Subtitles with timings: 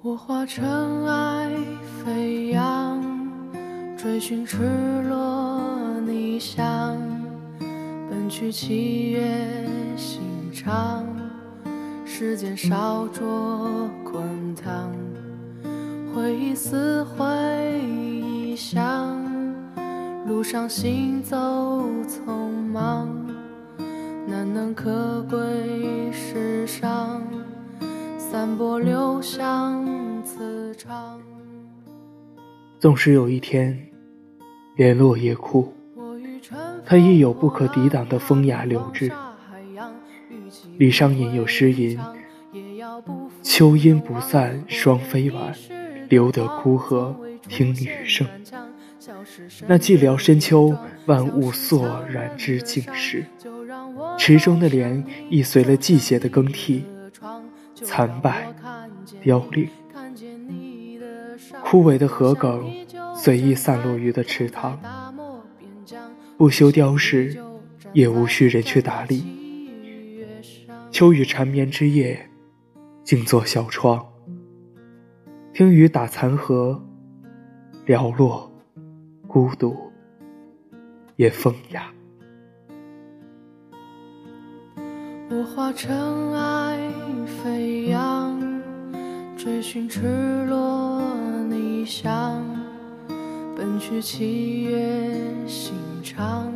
[0.00, 0.64] 我化尘
[1.06, 1.50] 埃
[2.04, 3.02] 飞扬，
[3.96, 4.58] 追寻赤
[5.08, 5.60] 裸
[6.06, 6.96] 逆翔，
[8.08, 9.20] 奔去七月
[9.96, 10.20] 心
[10.52, 11.04] 肠，
[12.06, 14.88] 时间烧灼滚烫，
[16.14, 17.26] 回忆撕毁
[17.82, 19.20] 臆想，
[20.28, 21.36] 路上行走
[22.06, 23.08] 匆忙，
[24.28, 27.07] 难能可贵世上，
[28.38, 29.84] 散播留香。
[32.78, 33.76] 纵使有一天，
[34.76, 35.74] 连落叶枯，
[36.86, 39.10] 它亦有不可抵挡的风雅流至。
[40.76, 41.98] 李商隐有诗吟
[43.42, 45.52] ：“秋阴不散霜飞晚，
[46.08, 47.16] 留得枯荷
[47.48, 48.24] 听雨声。”
[49.66, 50.72] 那寂寥深秋，
[51.06, 53.24] 万物肃然之静时，
[54.16, 56.84] 池中的莲亦随了季节的更替，
[57.84, 58.54] 残败
[59.22, 59.68] 凋零。
[61.64, 62.70] 枯萎的荷梗
[63.14, 64.78] 随意散落于的池塘，
[66.36, 67.36] 不修雕饰，
[67.92, 69.24] 也无需人去打理。
[70.90, 72.28] 秋雨缠绵之夜，
[73.04, 74.04] 静坐小窗，
[75.52, 76.82] 听雨打残荷，
[77.86, 78.50] 寥落，
[79.26, 79.76] 孤独，
[81.16, 81.92] 也风雅。
[85.38, 86.76] 我化尘埃
[87.44, 88.36] 飞扬，
[89.36, 90.00] 追寻赤
[90.46, 90.98] 裸。
[91.84, 92.44] 想
[93.56, 95.08] 奔去七月
[95.46, 95.72] 心
[96.02, 96.52] 肠，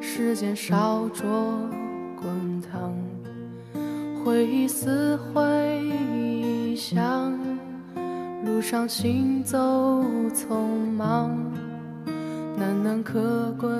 [0.00, 1.24] 时间烧灼
[2.20, 2.92] 滚烫，
[4.24, 7.38] 回忆撕毁臆想，
[8.44, 9.58] 路上行走
[10.34, 10.56] 匆
[10.96, 11.30] 忙，
[12.58, 13.70] 难能可贵